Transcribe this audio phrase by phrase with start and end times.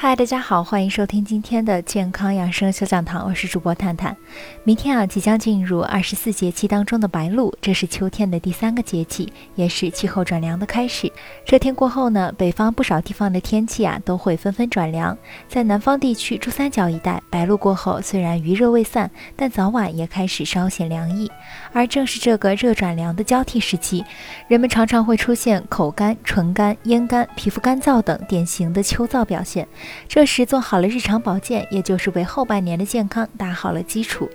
[0.00, 4.16] 嗨，大家好，欢迎收听今天的健康养生小讲堂，我是主播探探。
[4.62, 11.12] 明天啊，即将进入二十四节气当中的白露，这是秋天的第三个节气，也是气候转凉的开始。
[11.44, 15.18] 这天过后呢，北方不少地方的天气啊都会纷纷转凉。
[15.48, 21.28] 在南方地区，珠三角一带，白露过后虽然余热未散，但早晚也开始稍显凉意。
[21.72, 24.04] 而正是这个热转凉的交替时期，
[24.46, 29.66] 人们常常会出现口干、唇干、咽干、皮肤干燥等典型的秋燥表现。
[30.08, 34.28] 这时做好了日常保健，也就是为后半年的健康打好了基础。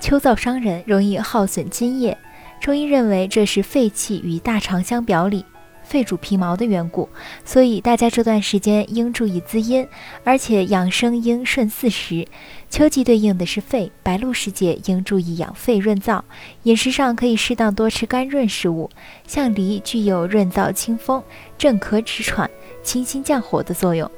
[0.00, 2.16] 秋燥伤人，容易耗损津液。
[2.60, 5.44] 中医认为这是肺气与大肠相表里，
[5.82, 7.08] 肺主皮毛的缘故，
[7.44, 9.86] 所以大家这段时间应注意滋阴，
[10.24, 12.26] 而且养生应顺四时。
[12.68, 16.22] 秋季对应的是肺，白露时节应注意养肺润燥。
[16.62, 18.88] 饮食上可以适当多吃甘润食物，
[19.26, 21.22] 像梨具有润燥清风、
[21.58, 22.48] 镇咳止喘、
[22.82, 24.10] 清心降火的作用。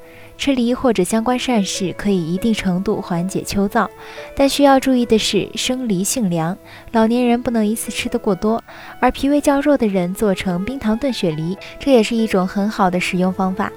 [0.42, 3.88] 吃梨或者相关膳食可以一定程度缓解秋燥，
[4.34, 6.58] 但需要注意的是生梨性凉，
[6.90, 8.60] 老年人不能一次吃得过多，
[8.98, 13.70] 而脾胃较弱的人做成冰糖炖雪梨，这也是一种很好的食用方法，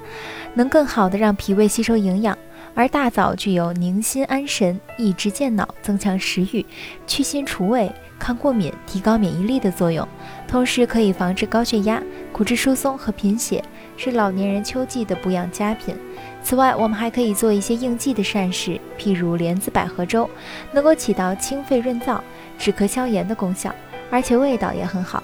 [0.54, 2.36] 能更好的让脾胃吸收营养。
[2.74, 6.66] 而大枣具有宁心安神、益智健脑、增强食欲、
[7.06, 10.06] 去腥除味、抗过敏、提高免疫力的作用，
[10.48, 13.64] 同时可以防治高血压、骨质疏松和贫血，
[13.96, 15.94] 是老年人秋季的补养佳品。
[16.46, 20.30] 此外，我们还可以做一些应季的膳食，譬如莲子百合粥，
[20.70, 22.20] 能够起到清肺润燥、
[22.56, 23.74] 止咳消炎的功效，
[24.12, 25.20] 而且味道也很好。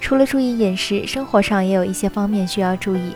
[0.00, 3.12] 除了注意饮食，生活上也有一些方面需要注意。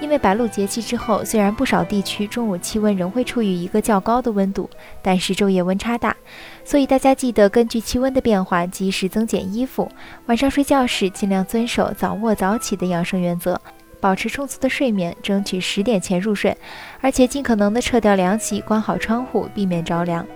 [0.00, 4.70] 因为白露节气之后，虽然不少地区中午气温仍会处于一个较高的温度，
[5.02, 6.16] 但是昼夜温差大，
[6.64, 9.90] 所以大家记得根据气温的变化及时增减衣服。
[10.26, 13.60] 晚上睡觉时尽量遵守早卧早起的养生原则，
[14.04, 16.54] 保持充足的睡眠，争取十点前入睡，
[17.00, 20.26] 而且尽可能的撤掉凉席，关好窗户，避免着凉。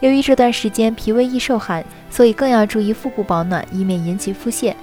[0.00, 4.74] 由于这段时间脾胃易受寒，所以更要注意腹部保暖，以免引起腹泻。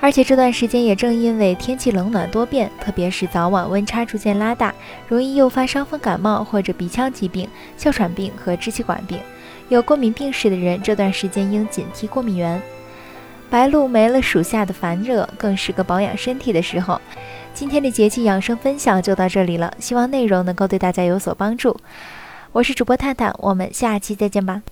[0.00, 4.74] 而且这段时间也正因为天气冷暖多变，特别是早晚温差逐渐拉大，
[5.06, 7.46] 容易诱发伤风感冒或者鼻腔疾病、
[7.76, 9.20] 哮喘病和支气管病。
[9.68, 12.62] 有过敏病史的人，这段时间应警惕过敏源。
[13.50, 16.98] 白露没了暑夏的烦热，更是个保养身体的时候。
[17.54, 21.76] 今天的节气养生分享就到这里了，希望内容能够对大家有所帮助。
[22.50, 24.62] 我是主播探探，我们下期再见吧。